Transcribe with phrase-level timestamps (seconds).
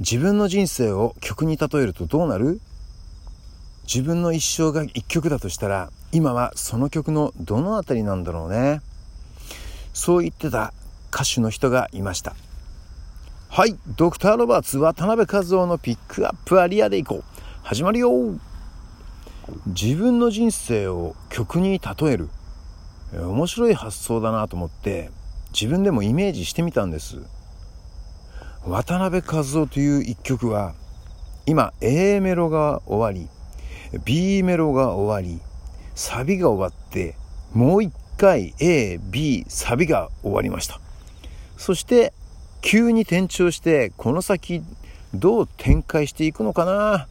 [0.00, 2.58] 自分の人生を曲に例えるとどうなる？
[3.82, 8.80] 自分の一生が一曲だとしたら今はその曲のどの辺りなんだろうね？
[9.92, 10.72] そう言ってた
[11.12, 12.34] 歌手の人がいました。
[13.50, 17.24] はいドクター・ロバーツ渡辺和夫のピックアップアリアでいこう。
[17.62, 18.10] 始まるよ。
[19.66, 22.30] 自分の人生を曲に例える。
[23.12, 25.10] 面白い発想だなと思って
[25.52, 27.18] 自分でもイメージしてみたんです。
[28.66, 30.74] 渡辺和夫という一曲は
[31.46, 33.28] 今 A メロが終わり
[34.04, 35.40] B メロが終わり
[35.94, 37.16] サビが終わって
[37.54, 40.78] もう一回 AB サビが終わりました。
[41.56, 42.12] そして
[42.60, 44.62] 急に転調してこの先
[45.14, 47.08] どう展開していくのかなっ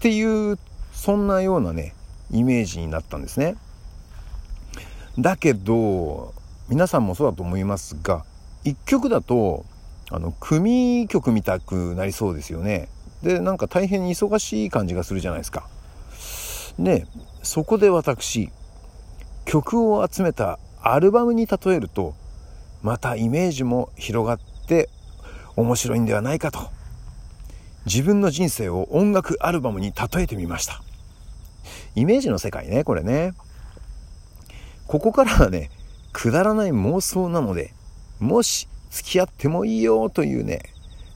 [0.00, 0.58] ていう
[0.92, 1.94] そんなようなね
[2.30, 3.56] イメージになったんですね。
[5.18, 6.34] だけど
[6.68, 8.24] 皆さんもそうだと思いますが
[8.64, 9.64] 1曲だと
[10.10, 12.88] あの組曲見たくなりそうですよね。
[13.22, 15.68] でなんか大変忙しい感じがするじゃないですか。
[16.78, 17.06] で
[17.42, 18.50] そこで私
[19.44, 22.14] 曲を集めたアルバムに例えると
[22.82, 24.88] またイメージも広がって
[25.56, 26.70] 面白いんではないかと。
[27.86, 30.82] 自分の人生を音楽アルバムに例えてみました。
[31.94, 33.32] イメージの世界ねこれね。
[34.86, 35.70] ここからはね
[36.12, 37.74] くだらない妄想なので
[38.20, 40.62] もし付き合ってもいいよというね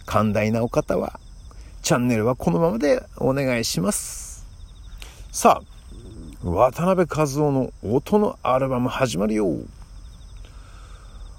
[0.05, 1.19] 寛大なお方は
[1.81, 4.47] チャンネルはこのままでお願いします。
[5.33, 9.47] さあ渡辺和夫の音のアルバム始まるよ。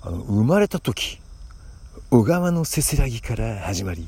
[0.02, 1.20] あの生まれた時
[2.10, 4.08] 小川のせせらぎから始まり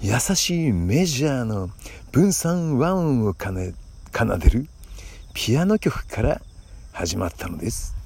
[0.00, 1.68] 優しいメジャーの
[2.10, 3.74] 分散和音を奏で
[4.48, 4.66] る
[5.34, 6.40] ピアノ曲から
[6.92, 7.97] 始まったのです。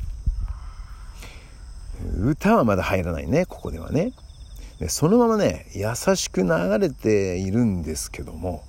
[2.22, 4.12] 歌はまだ入らないねここではね。
[4.78, 8.64] でそのままね優しく流れているんですけども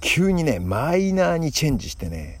[0.00, 2.40] 急にねマイナーにチェンジしてね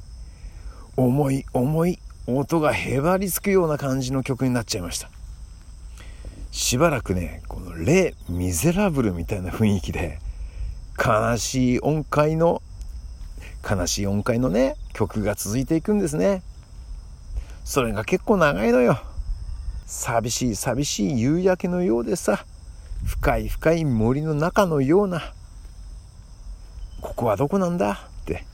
[0.96, 5.10] 重い重い音がへばりつくような感じの曲になっちゃいました。
[6.50, 10.18] しばらくねこの「レ・ミゼラブル」みたいな雰囲気で
[10.98, 12.60] 悲しい音階の
[13.68, 16.42] 悲しい音階のね曲が続いていくんですね。
[17.64, 19.00] それが結構長いのよ。
[19.90, 22.46] 寂しい寂しい夕焼けのようでさ
[23.04, 25.20] 深い深い森の中のような。
[27.00, 28.08] ここはどこなんだ？
[28.22, 28.44] って。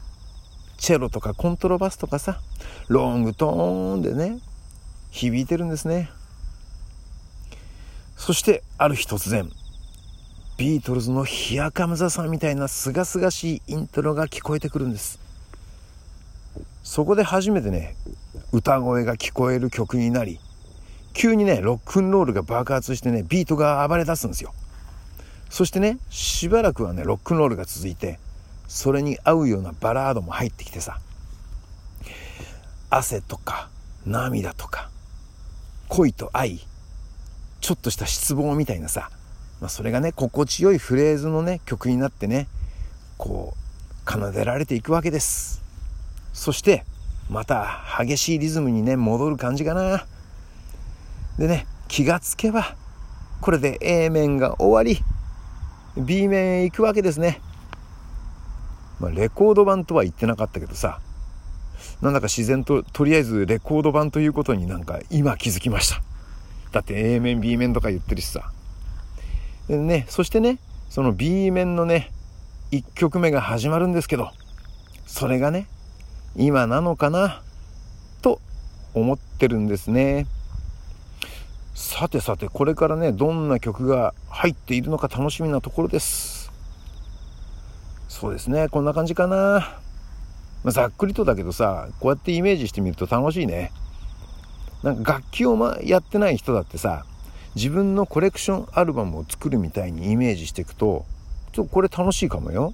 [0.78, 2.40] チェロとかコントラバスとかさ
[2.88, 4.38] ロングトーンでね
[5.10, 6.08] 響いてるんですね。
[8.16, 9.50] そしてある日突然
[10.56, 15.18] ビートルズの「ヒアカムザさん」みたいなすがすがしいイントロが聞こえてくるんです。
[16.82, 17.94] そこで初めてね
[18.52, 20.40] 歌声が聞こえる曲になり
[21.16, 24.52] 急にねロックンロールが爆発してねビートが暴れ出すんですよ。
[25.48, 28.18] そしてねしばらくはねロックンロールが続いて
[28.68, 30.98] それに合うようなバラードも入ってきてさ
[32.90, 33.70] 汗とか
[34.04, 34.90] 涙とか
[35.88, 36.60] 恋と愛
[37.60, 39.10] ちょっとした失望みたいなさ、
[39.60, 42.46] まあ、それがね心地よいフレーズのね曲になってね
[43.16, 43.54] こ
[44.06, 45.62] う奏でられていくわけです。
[46.34, 46.84] そして
[47.30, 50.04] また激しいリズムにね戻る感じかな。
[51.38, 52.76] でね気がつけば
[53.40, 55.04] これで A 面が終わり
[56.02, 57.40] B 面へ行くわけですね。
[59.00, 61.00] まあ、レコード版とは言ってなかったけどさ
[62.00, 66.02] なんだか自然ととりあえずレコード版ということになんか今気づきました。
[66.72, 68.50] だって A 面 B 面とか言ってるしさ。
[69.68, 70.58] でねそしてね
[70.88, 72.12] その B 面のね
[72.72, 74.30] 1曲目が始まるんですけど
[75.06, 75.66] それがね
[76.36, 77.42] 今なのかな
[78.22, 78.40] と
[78.94, 80.26] 思ってるんですね。
[81.76, 86.50] さてさてこれからねどんな曲が入っているのか楽しみなところです。
[88.08, 89.36] そうですねこんな感じかな、
[90.64, 93.72] まあ、ざっくりとだけどさこうやってイメージしてみると楽しいね。
[94.82, 97.04] なんか楽器を、ま、やってない人だってさ
[97.54, 101.04] 自分のコレクションアルバムを作るみたいにイメージしていくと
[101.52, 102.72] ちょっとこれ楽しいかもよ。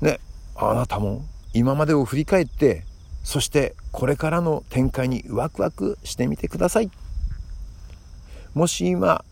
[0.00, 0.20] ね
[0.54, 2.84] あなたも今までを振り返って
[3.24, 6.90] そしてこれからの展開にワクワクしてみてください。
[8.54, 9.24] もし今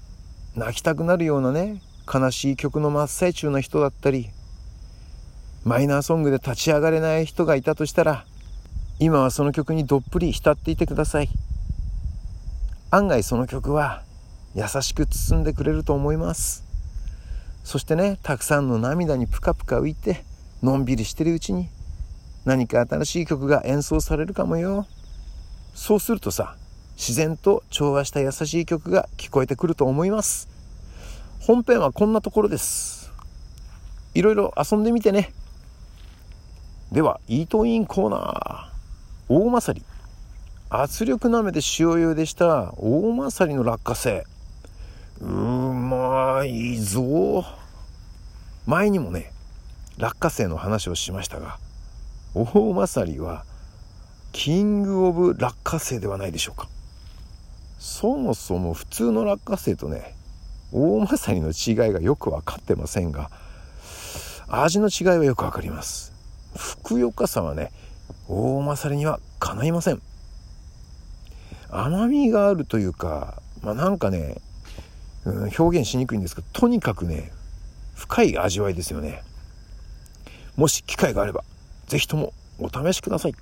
[0.56, 1.80] 泣きたくなるようなね
[2.12, 4.28] 悲しい曲の真っ最中の人だったり
[5.64, 8.26] マイナーソングで立ち上がれない人がいたとしたら
[8.98, 11.28] 今はその曲にどっぷり浸っていてください。
[12.90, 14.02] 案外その曲は
[14.54, 16.64] 優しく包んでくれると思います。
[17.64, 20.24] そしてねたくさんの涙にプカプカ浮いて
[20.62, 21.68] のんびりしてるうちに
[22.44, 24.86] 何か新しい曲が演奏されるかもよ。
[25.74, 26.56] そうするとさ
[27.02, 30.48] 自然と調和した優しい曲が聞こえてくると思います。
[31.40, 33.10] 本編はこんなところです。
[34.14, 35.32] いろいろ遊んでみてね。
[36.92, 39.34] ではイートインコーナー。
[39.34, 39.82] 大まさり
[40.70, 42.72] 圧力鍋で塩茹でした。
[42.76, 44.24] 大まさりの落花生。
[45.22, 47.44] うまいぞ。
[48.64, 49.32] 前にもね
[49.98, 51.58] 落花生の話をしましたが
[52.36, 53.44] 大まさりは
[54.30, 56.68] キングオブ落花生ではないでしょうか。
[57.82, 60.14] そもそも普通の落花生とね
[60.70, 63.28] 大まさりの違いがよく分かってませんが
[64.46, 66.12] 味の違いはよく分かります。
[66.56, 67.72] ふくよかさはね
[68.28, 70.00] 大まさりにはかないません。
[71.70, 74.40] 甘みがあるというかまあなんかね、
[75.24, 77.32] うん、表現しにくいんですけどとにかくね
[77.96, 79.24] 深い味わいですよね。
[80.54, 81.42] もし機会があれば
[81.88, 83.34] 是非ともお試しください。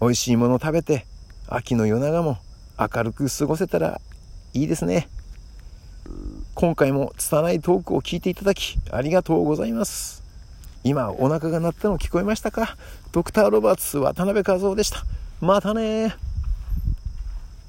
[0.00, 1.06] 美味しいもの食べて
[1.46, 2.38] 秋の夜長も
[2.78, 4.00] 明るく過ごせたら
[4.54, 5.08] いいですね。
[6.54, 10.22] 今回も拙いトークを聞いていただきありがとうございます。
[10.84, 12.76] 今お腹が鳴ったの聞こえましたか？
[13.12, 15.04] ドクターロバーツ渡辺和夫でした。
[15.40, 16.14] またね